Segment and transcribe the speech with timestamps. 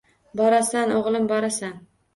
[0.41, 1.83] Borasan, o‘g‘lim, borasan.